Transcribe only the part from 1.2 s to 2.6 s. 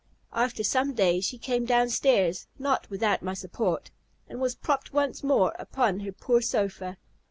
she came down stairs,